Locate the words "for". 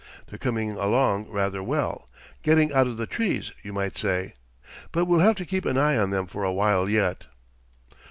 6.25-6.43